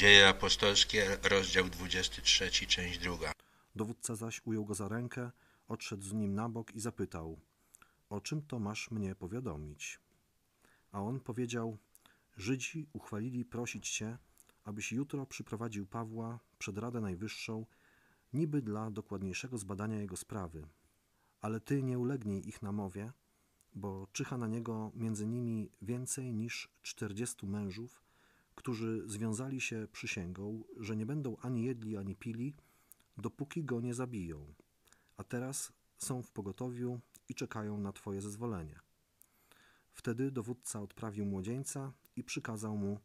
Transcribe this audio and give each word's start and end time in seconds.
Dzieje 0.00 0.28
apostolskie, 0.28 1.18
rozdział 1.22 1.68
23, 1.68 2.50
część 2.50 2.98
druga. 2.98 3.32
Dowódca 3.76 4.16
zaś 4.16 4.40
ujął 4.44 4.64
go 4.64 4.74
za 4.74 4.88
rękę, 4.88 5.30
odszedł 5.68 6.02
z 6.02 6.12
nim 6.12 6.34
na 6.34 6.48
bok 6.48 6.74
i 6.74 6.80
zapytał: 6.80 7.40
O 8.10 8.20
czym 8.20 8.42
to 8.42 8.58
masz 8.58 8.90
mnie 8.90 9.14
powiadomić? 9.14 9.98
A 10.92 11.02
on 11.02 11.20
powiedział: 11.20 11.78
Żydzi 12.36 12.86
uchwalili 12.92 13.44
prosić 13.44 13.90
cię, 13.90 14.18
abyś 14.64 14.92
jutro 14.92 15.26
przyprowadził 15.26 15.86
Pawła 15.86 16.38
przed 16.58 16.78
Radę 16.78 17.00
Najwyższą, 17.00 17.66
niby 18.32 18.62
dla 18.62 18.90
dokładniejszego 18.90 19.58
zbadania 19.58 20.00
jego 20.00 20.16
sprawy. 20.16 20.66
Ale 21.40 21.60
ty 21.60 21.82
nie 21.82 21.98
ulegnij 21.98 22.48
ich 22.48 22.62
namowie, 22.62 23.12
bo 23.74 24.06
czyha 24.12 24.38
na 24.38 24.46
niego 24.46 24.92
między 24.94 25.26
nimi 25.26 25.70
więcej 25.82 26.32
niż 26.32 26.68
czterdziestu 26.82 27.46
mężów, 27.46 28.09
którzy 28.54 29.02
związali 29.06 29.60
się 29.60 29.86
przysięgą, 29.92 30.64
że 30.80 30.96
nie 30.96 31.06
będą 31.06 31.36
ani 31.36 31.64
jedli, 31.64 31.96
ani 31.96 32.16
pili, 32.16 32.54
dopóki 33.18 33.64
go 33.64 33.80
nie 33.80 33.94
zabiją. 33.94 34.54
A 35.16 35.24
teraz 35.24 35.72
są 35.98 36.22
w 36.22 36.30
pogotowiu 36.30 37.00
i 37.28 37.34
czekają 37.34 37.78
na 37.78 37.92
twoje 37.92 38.20
zezwolenie. 38.20 38.80
Wtedy 39.92 40.30
dowódca 40.30 40.80
odprawił 40.80 41.24
młodzieńca 41.24 41.92
i 42.16 42.24
przykazał 42.24 42.76
mu, 42.76 43.00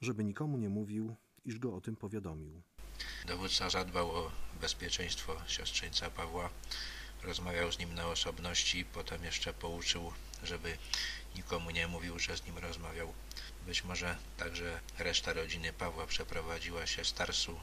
żeby 0.00 0.24
nikomu 0.24 0.58
nie 0.58 0.68
mówił, 0.68 1.16
iż 1.44 1.58
go 1.58 1.74
o 1.74 1.80
tym 1.80 1.96
powiadomił. 1.96 2.62
Dowódca 3.26 3.70
zadbał 3.70 4.10
o 4.10 4.30
bezpieczeństwo 4.60 5.36
siostrzeńca 5.46 6.10
Pawła, 6.10 6.50
rozmawiał 7.22 7.72
z 7.72 7.78
nim 7.78 7.94
na 7.94 8.06
osobności, 8.06 8.84
potem 8.84 9.24
jeszcze 9.24 9.52
pouczył, 9.52 10.12
żeby 10.42 10.76
nikomu 11.36 11.70
nie 11.70 11.88
mówił, 11.88 12.18
że 12.18 12.36
z 12.36 12.46
nim 12.46 12.58
rozmawiał. 12.58 13.14
Być 13.66 13.84
może 13.84 14.16
także 14.36 14.80
reszta 14.98 15.32
rodziny 15.32 15.72
Pawła 15.72 16.06
przeprowadziła 16.06 16.86
się 16.86 17.04
z 17.04 17.12
Tarsu 17.12 17.60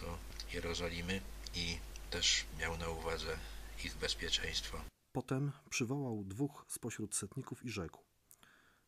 do 0.00 0.18
Jerozolimy 0.52 1.20
i 1.54 1.78
też 2.10 2.44
miał 2.58 2.76
na 2.76 2.88
uwadze 2.88 3.38
ich 3.84 3.96
bezpieczeństwo. 3.96 4.80
Potem 5.12 5.52
przywołał 5.70 6.24
dwóch 6.24 6.64
spośród 6.68 7.14
setników 7.16 7.64
i 7.64 7.70
rzekł: 7.70 8.04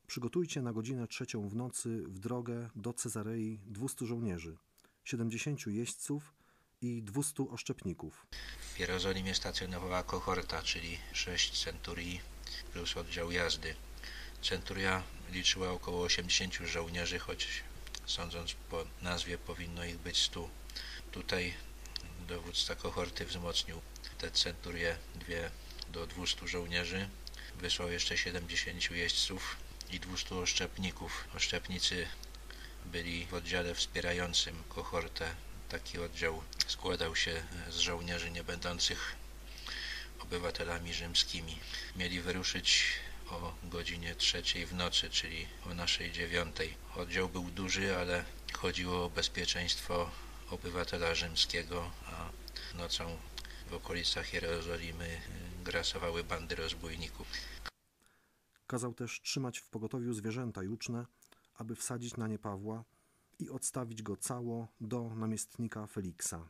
Przygotujcie 0.07 0.63
na 0.63 0.73
godzinę 0.73 1.09
trzecią 1.09 1.49
w 1.49 1.55
nocy 1.55 2.03
w 2.09 2.19
drogę 2.19 2.71
do 2.75 2.93
Cezarei 2.93 3.61
dwustu 3.67 4.07
żołnierzy, 4.07 4.57
siedemdziesięciu 5.05 5.71
jeźdźców 5.71 6.35
i 6.81 7.03
dwustu 7.03 7.53
oszczepników. 7.53 8.27
W 8.75 8.79
Jerozolimie 8.79 9.35
stacjonowała 9.35 10.03
kohorta, 10.03 10.63
czyli 10.63 10.99
sześć 11.13 11.65
centurii 11.65 12.21
plus 12.73 12.97
oddział 12.97 13.33
jazdy. 13.33 13.75
Centuria 14.43 15.03
liczyła 15.33 15.71
około 15.71 16.03
80 16.03 16.55
żołnierzy, 16.55 17.19
choć 17.19 17.49
sądząc 18.07 18.55
po 18.71 18.85
nazwie 19.03 19.39
powinno 19.39 19.85
ich 19.85 19.99
być 19.99 20.23
100. 20.23 20.49
Tutaj 21.13 21.55
dowódca 22.29 22.75
kohorty 22.75 23.27
wzmocnił 23.27 23.81
te 24.19 24.31
centurie 24.31 24.97
dwie 25.15 25.51
do 25.89 26.07
200 26.07 26.49
żołnierzy. 26.49 27.09
Wysłał 27.59 27.91
jeszcze 27.91 28.19
70 28.19 28.91
jeźdźców 28.91 29.57
i 29.91 30.01
200 30.01 30.35
oszczepników. 30.35 31.25
Oszczepnicy 31.37 32.07
byli 32.87 33.27
w 33.27 33.35
oddziale 33.35 33.75
wspierającym 33.75 34.63
kohortę. 34.69 35.35
Taki 35.69 35.99
oddział 35.99 36.43
składał 36.67 37.17
się 37.17 37.43
z 37.71 37.77
żołnierzy 37.77 38.31
nie 38.31 38.45
będących 38.45 39.17
obywatelami 40.19 40.95
rzymskimi. 40.95 41.59
Mieli 41.97 42.21
wyruszyć 42.21 42.85
o 43.33 43.55
godzinie 43.65 44.15
trzeciej 44.15 44.67
w 44.67 44.75
nocy, 44.75 45.11
czyli 45.11 45.47
o 45.71 45.75
naszej 45.75 46.13
dziewiątej. 46.13 46.75
Oddział 46.97 47.29
był 47.29 47.45
duży, 47.51 47.97
ale 47.97 48.25
chodziło 48.53 49.05
o 49.05 49.11
bezpieczeństwo 49.11 50.11
obywatela 50.51 51.15
rzymskiego, 51.15 51.91
a 52.07 52.31
nocą 52.77 53.17
w 53.71 53.75
okolicach 53.75 54.33
Jerozolimy 54.33 55.21
grasowały 55.65 56.25
bandy 56.25 56.55
rozbójników. 56.55 57.27
Kazał 58.67 58.95
też 58.95 59.21
trzymać 59.21 59.59
w 59.59 59.69
pogotowiu 59.69 60.13
zwierzęta 60.15 60.63
juczne, 60.63 61.07
aby 61.55 61.77
wsadzić 61.77 62.17
na 62.17 62.29
nie 62.29 62.39
Pawła 62.39 62.85
i 63.39 63.51
odstawić 63.51 64.03
go 64.03 64.17
cało 64.17 64.69
do 64.81 65.15
namiestnika 65.15 65.87
Feliksa. 65.87 66.49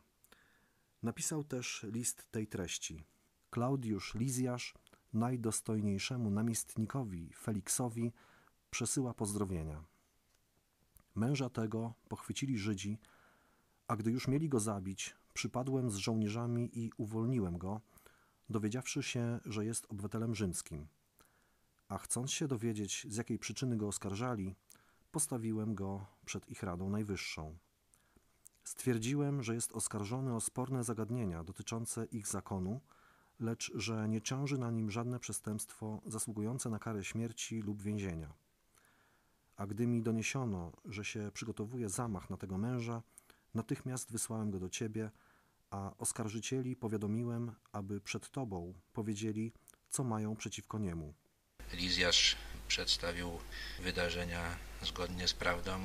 Napisał 1.03 1.43
też 1.43 1.85
list 1.91 2.31
tej 2.31 2.47
treści. 2.47 3.03
Klaudiusz 3.49 4.15
Lizjasz 4.15 4.73
najdostojniejszemu 5.13 6.29
namiestnikowi 6.29 7.33
Feliksowi 7.33 8.13
przesyła 8.69 9.13
pozdrowienia. 9.13 9.83
Męża 11.15 11.49
tego 11.49 11.93
pochwycili 12.09 12.57
Żydzi, 12.57 12.99
a 13.87 13.95
gdy 13.95 14.11
już 14.11 14.27
mieli 14.27 14.49
go 14.49 14.59
zabić, 14.59 15.15
przypadłem 15.33 15.91
z 15.91 15.95
żołnierzami 15.95 16.79
i 16.79 16.91
uwolniłem 16.97 17.57
go, 17.57 17.81
dowiedziawszy 18.49 19.03
się, 19.03 19.39
że 19.45 19.65
jest 19.65 19.85
obywatelem 19.89 20.35
rzymskim. 20.35 20.87
A 21.87 21.97
chcąc 21.97 22.31
się 22.31 22.47
dowiedzieć, 22.47 23.07
z 23.09 23.15
jakiej 23.15 23.39
przyczyny 23.39 23.77
go 23.77 23.87
oskarżali, 23.87 24.55
postawiłem 25.11 25.75
go 25.75 26.05
przed 26.25 26.49
ich 26.49 26.63
Radą 26.63 26.89
Najwyższą. 26.89 27.57
Stwierdziłem, 28.63 29.43
że 29.43 29.55
jest 29.55 29.71
oskarżony 29.71 30.35
o 30.35 30.41
sporne 30.41 30.83
zagadnienia 30.83 31.43
dotyczące 31.43 32.05
ich 32.05 32.27
zakonu, 32.27 32.81
lecz 33.43 33.71
że 33.75 34.09
nie 34.09 34.21
ciąży 34.21 34.57
na 34.57 34.71
nim 34.71 34.91
żadne 34.91 35.19
przestępstwo 35.19 36.01
zasługujące 36.05 36.69
na 36.69 36.79
karę 36.79 37.03
śmierci 37.03 37.61
lub 37.61 37.81
więzienia. 37.81 38.33
A 39.57 39.67
gdy 39.67 39.87
mi 39.87 40.01
doniesiono, 40.01 40.71
że 40.85 41.05
się 41.05 41.31
przygotowuje 41.33 41.89
zamach 41.89 42.29
na 42.29 42.37
tego 42.37 42.57
męża, 42.57 43.01
natychmiast 43.53 44.11
wysłałem 44.11 44.51
go 44.51 44.59
do 44.59 44.69
ciebie, 44.69 45.11
a 45.69 45.91
oskarżycieli 45.97 46.75
powiadomiłem, 46.75 47.51
aby 47.71 48.01
przed 48.01 48.29
tobą 48.29 48.73
powiedzieli, 48.93 49.51
co 49.89 50.03
mają 50.03 50.35
przeciwko 50.35 50.79
niemu. 50.79 51.13
Lizjasz 51.73 52.35
przedstawił 52.67 53.31
wydarzenia 53.79 54.57
zgodnie 54.81 55.27
z 55.27 55.33
prawdą, 55.33 55.79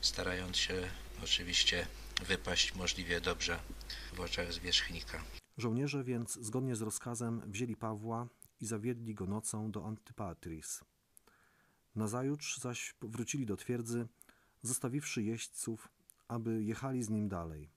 starając 0.00 0.56
się 0.56 0.90
oczywiście 1.24 1.86
wypaść 2.26 2.74
możliwie 2.74 3.20
dobrze 3.20 3.60
w 4.14 4.20
oczach 4.20 4.52
zwierzchnika. 4.52 5.22
Żołnierze 5.60 6.04
więc 6.04 6.34
zgodnie 6.34 6.76
z 6.76 6.82
rozkazem 6.82 7.42
wzięli 7.46 7.76
Pawła 7.76 8.28
i 8.60 8.66
zawiedli 8.66 9.14
go 9.14 9.26
nocą 9.26 9.70
do 9.70 9.86
Antypatris. 9.86 10.80
Nazajutrz 11.94 12.58
zaś 12.58 12.94
wrócili 13.02 13.46
do 13.46 13.56
twierdzy, 13.56 14.06
zostawiwszy 14.62 15.22
jeźdźców, 15.22 15.88
aby 16.28 16.64
jechali 16.64 17.02
z 17.02 17.10
nim 17.10 17.28
dalej. 17.28 17.68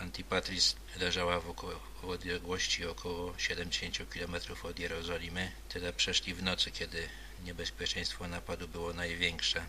Antipatris 0.00 0.76
leżała 1.00 1.40
w, 1.40 1.50
około, 1.50 1.72
w 2.02 2.04
odległości 2.04 2.86
około 2.86 3.38
70 3.38 4.08
km 4.08 4.34
od 4.62 4.78
Jerozolimy. 4.78 5.52
Tyle 5.68 5.92
przeszli 5.92 6.34
w 6.34 6.42
nocy, 6.42 6.70
kiedy 6.70 6.98
niebezpieczeństwo 7.44 8.28
napadu 8.28 8.68
było 8.68 8.92
największe. 8.92 9.66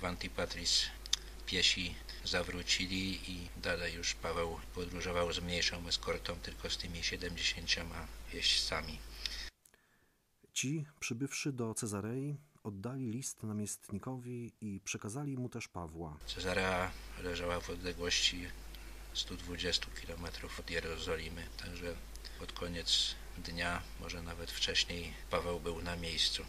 W 0.00 0.04
Antipatris 0.04 0.82
piesi 1.46 1.94
zawrócili 2.24 3.30
i 3.30 3.48
dalej 3.56 3.94
już 3.94 4.14
Paweł 4.14 4.60
podróżował 4.74 5.32
z 5.32 5.40
mniejszą 5.40 5.88
eskortą, 5.88 6.36
tylko 6.36 6.70
z 6.70 6.76
tymi 6.76 7.02
70 7.02 7.70
jeźdźcami. 8.32 8.98
Ci, 10.52 10.86
przybywszy 11.00 11.52
do 11.52 11.74
Cezarei, 11.74 12.36
oddali 12.62 13.10
list 13.10 13.42
namiestnikowi 13.42 14.52
i 14.60 14.80
przekazali 14.80 15.38
mu 15.38 15.48
też 15.48 15.68
Pawła. 15.68 16.18
Cezarea 16.26 16.90
leżała 17.22 17.60
w 17.60 17.70
odległości 17.70 18.46
120 19.14 19.86
km 19.86 20.24
od 20.58 20.70
Jerozolimy, 20.70 21.46
także 21.58 21.94
pod 22.38 22.52
koniec 22.52 23.14
dnia, 23.38 23.82
może 24.00 24.22
nawet 24.22 24.50
wcześniej, 24.50 25.12
Paweł 25.30 25.60
był 25.60 25.82
na 25.82 25.96
miejscu. 25.96 26.42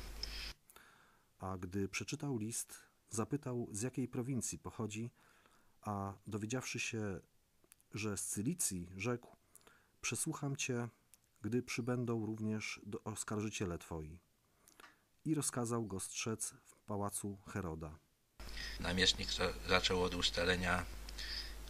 A 1.40 1.58
gdy 1.58 1.90
przeczytał 1.90 2.38
list, 2.38 2.80
zapytał, 3.10 3.68
z 3.72 3.82
jakiej 3.82 4.08
prowincji 4.08 4.60
pochodzi, 4.60 5.12
a 5.86 6.14
dowiedziawszy 6.28 6.80
się, 6.80 7.20
że 7.94 8.18
z 8.18 8.26
Cylicji, 8.26 8.90
rzekł: 8.98 9.36
Przesłucham 10.02 10.56
cię, 10.56 10.90
gdy 11.42 11.64
przybędą 11.64 12.26
również 12.26 12.82
do 12.86 13.04
oskarżyciele 13.04 13.78
twoi. 13.78 14.20
I 15.26 15.36
rozkazał 15.36 15.86
go 15.86 16.00
strzec 16.00 16.54
w 16.66 16.76
pałacu 16.76 17.38
Heroda. 17.48 17.98
Namiestnik 18.80 19.32
za 19.32 19.54
zaczął 19.68 20.04
od 20.04 20.16
ustalenia, 20.16 20.86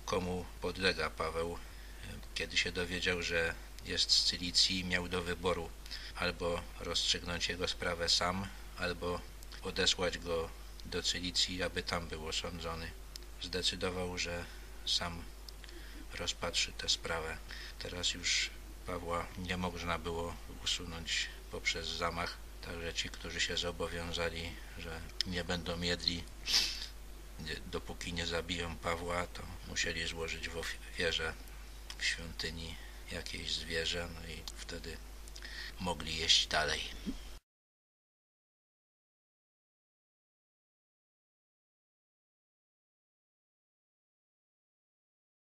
komu 0.06 0.46
podlega 0.62 1.10
Paweł. 1.10 1.58
Kiedy 2.34 2.58
się 2.58 2.72
dowiedział, 2.72 3.22
że 3.22 3.56
jest 3.86 4.12
z 4.12 4.26
Cylicji, 4.26 4.86
miał 4.86 5.08
do 5.08 5.24
wyboru 5.24 5.70
albo 6.16 6.62
rozstrzygnąć 6.80 7.50
jego 7.50 7.68
sprawę 7.68 8.10
sam, 8.10 8.48
albo 8.78 9.20
odesłać 9.64 10.18
go 10.18 10.50
do 10.86 11.04
Cylicji, 11.04 11.64
aby 11.64 11.84
tam 11.84 12.08
był 12.08 12.28
osądzony. 12.28 13.03
Zdecydował, 13.44 14.18
że 14.18 14.46
sam 14.86 15.24
rozpatrzy 16.14 16.72
tę 16.72 16.90
sprawę. 16.90 17.38
Teraz 17.80 18.14
już 18.14 18.50
Pawła 18.86 19.28
nie 19.38 19.58
można 19.58 20.00
było 20.00 20.36
usunąć 20.64 21.28
poprzez 21.52 21.88
zamach, 21.88 22.38
także 22.62 22.94
ci, 22.94 23.10
którzy 23.10 23.42
się 23.42 23.58
zobowiązali, 23.58 24.56
że 24.80 25.02
nie 25.26 25.44
będą 25.44 25.82
jedli, 25.82 26.24
dopóki 27.72 28.14
nie 28.14 28.28
zabiją 28.28 28.76
Pawła, 28.78 29.28
to 29.28 29.42
musieli 29.68 30.08
złożyć 30.08 30.50
w 30.50 30.58
ofierze 30.58 31.34
w 31.98 32.06
świątyni 32.06 32.76
jakieś 33.12 33.54
zwierzę, 33.54 34.08
no 34.16 34.28
i 34.28 34.44
wtedy 34.58 34.98
mogli 35.80 36.18
jeść 36.18 36.48
dalej. 36.48 36.82